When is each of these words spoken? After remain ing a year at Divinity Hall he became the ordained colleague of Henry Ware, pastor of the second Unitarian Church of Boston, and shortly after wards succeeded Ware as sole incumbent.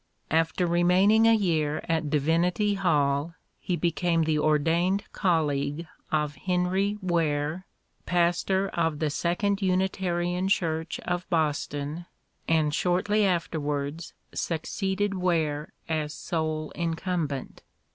After 0.31 0.65
remain 0.65 1.11
ing 1.11 1.27
a 1.27 1.35
year 1.35 1.85
at 1.87 2.09
Divinity 2.09 2.73
Hall 2.73 3.35
he 3.59 3.75
became 3.75 4.23
the 4.23 4.39
ordained 4.39 5.03
colleague 5.11 5.85
of 6.11 6.33
Henry 6.37 6.97
Ware, 7.03 7.67
pastor 8.07 8.69
of 8.69 8.97
the 8.97 9.11
second 9.11 9.61
Unitarian 9.61 10.47
Church 10.47 10.99
of 11.01 11.29
Boston, 11.29 12.07
and 12.47 12.73
shortly 12.73 13.27
after 13.27 13.59
wards 13.59 14.13
succeeded 14.33 15.13
Ware 15.13 15.71
as 15.87 16.15
sole 16.15 16.71
incumbent. 16.71 17.61